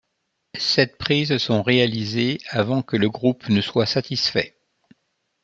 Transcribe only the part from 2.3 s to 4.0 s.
avant que le groupe ne soit